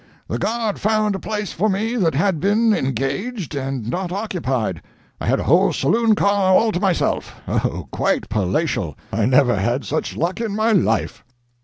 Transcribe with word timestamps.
The 0.27 0.39
guard 0.39 0.79
found 0.81 1.13
a 1.13 1.19
place 1.19 1.53
for 1.53 1.69
me 1.69 1.95
that 1.95 2.15
had 2.15 2.39
been 2.39 2.73
engaged 2.73 3.53
and 3.53 3.87
not 3.87 4.11
occupied. 4.11 4.81
I 5.19 5.27
had 5.27 5.39
a 5.39 5.43
whole 5.43 5.71
saloon 5.73 6.15
car 6.15 6.53
all 6.55 6.71
to 6.71 6.79
myself 6.79 7.35
oh, 7.47 7.87
quite 7.91 8.27
palatial! 8.27 8.97
I 9.13 9.27
never 9.27 9.55
had 9.57 9.85
such 9.85 10.17
luck 10.17 10.41
in 10.41 10.55
my 10.55 10.71
life." 10.71 11.23